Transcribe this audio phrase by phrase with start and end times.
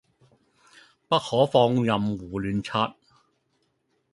[1.07, 2.95] 不可放任胡亂刷